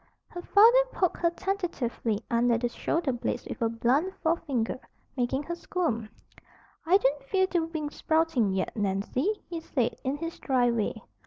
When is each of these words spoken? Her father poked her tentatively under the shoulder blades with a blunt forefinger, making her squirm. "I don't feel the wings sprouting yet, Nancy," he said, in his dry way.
Her 0.29 0.41
father 0.41 0.83
poked 0.91 1.17
her 1.17 1.29
tentatively 1.29 2.25
under 2.31 2.57
the 2.57 2.69
shoulder 2.69 3.11
blades 3.11 3.45
with 3.45 3.61
a 3.61 3.69
blunt 3.69 4.15
forefinger, 4.23 4.79
making 5.15 5.43
her 5.43 5.53
squirm. 5.53 6.09
"I 6.87 6.97
don't 6.97 7.23
feel 7.25 7.45
the 7.45 7.59
wings 7.65 7.97
sprouting 7.97 8.49
yet, 8.51 8.75
Nancy," 8.75 9.43
he 9.47 9.59
said, 9.61 9.95
in 10.03 10.17
his 10.17 10.39
dry 10.39 10.71
way. 10.71 11.03